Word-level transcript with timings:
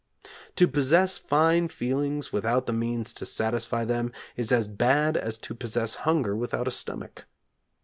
To 0.55 0.67
possess 0.67 1.19
fine 1.19 1.67
feelings 1.67 2.33
without 2.33 2.65
the 2.65 2.73
means 2.73 3.13
to 3.13 3.23
satisfy 3.23 3.85
them 3.85 4.11
is 4.35 4.51
as 4.51 4.67
bad 4.67 5.15
as 5.15 5.37
to 5.37 5.53
possess 5.53 5.93
hunger 5.93 6.35
without 6.35 6.67
a 6.67 6.71
stomach. 6.71 7.27